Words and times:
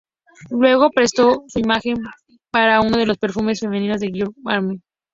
Luego, 0.49 0.89
prestó 0.89 1.43
su 1.47 1.59
imagen 1.59 1.97
para 2.49 2.81
uno 2.81 2.97
de 2.97 3.05
los 3.05 3.19
perfumes 3.19 3.59
femeninos 3.59 3.99
de 3.99 4.07
Giorgio 4.09 4.33
Armani. 4.45 4.81